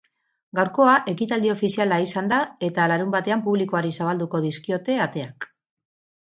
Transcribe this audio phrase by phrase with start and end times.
[0.59, 5.51] Gaurkoa ekitaldi ofiziala izan da eta larunbatean publikoari zabalduko dizkiote ateak.